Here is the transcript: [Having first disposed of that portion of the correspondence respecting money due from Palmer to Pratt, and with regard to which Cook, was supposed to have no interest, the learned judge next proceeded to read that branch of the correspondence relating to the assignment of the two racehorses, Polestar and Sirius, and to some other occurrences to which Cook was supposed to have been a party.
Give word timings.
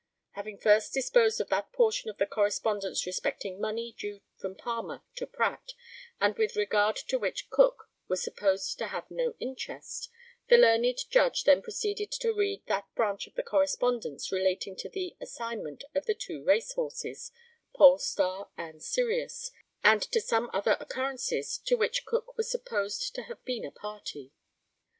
[Having 0.31 0.57
first 0.57 0.93
disposed 0.95 1.39
of 1.39 1.49
that 1.49 1.71
portion 1.71 2.09
of 2.09 2.17
the 2.17 2.25
correspondence 2.25 3.05
respecting 3.05 3.61
money 3.61 3.93
due 3.95 4.21
from 4.35 4.55
Palmer 4.55 5.03
to 5.13 5.27
Pratt, 5.27 5.73
and 6.19 6.35
with 6.39 6.55
regard 6.55 6.95
to 6.95 7.19
which 7.19 7.51
Cook, 7.51 7.87
was 8.07 8.23
supposed 8.23 8.79
to 8.79 8.87
have 8.87 9.11
no 9.11 9.35
interest, 9.39 10.09
the 10.49 10.57
learned 10.57 10.97
judge 11.11 11.45
next 11.45 11.61
proceeded 11.61 12.11
to 12.13 12.33
read 12.33 12.63
that 12.65 12.87
branch 12.95 13.27
of 13.27 13.35
the 13.35 13.43
correspondence 13.43 14.31
relating 14.31 14.75
to 14.77 14.89
the 14.89 15.15
assignment 15.21 15.83
of 15.93 16.07
the 16.07 16.15
two 16.15 16.43
racehorses, 16.43 17.31
Polestar 17.75 18.49
and 18.57 18.81
Sirius, 18.81 19.51
and 19.83 20.01
to 20.01 20.19
some 20.19 20.49
other 20.51 20.77
occurrences 20.79 21.59
to 21.59 21.75
which 21.77 22.05
Cook 22.07 22.35
was 22.35 22.49
supposed 22.49 23.13
to 23.13 23.21
have 23.21 23.45
been 23.45 23.63
a 23.65 23.69
party. 23.71 24.31